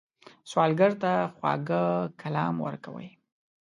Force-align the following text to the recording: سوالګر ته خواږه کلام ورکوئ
سوالګر 0.49 0.91
ته 1.01 1.11
خواږه 1.35 1.81
کلام 2.21 2.55
ورکوئ 2.65 3.09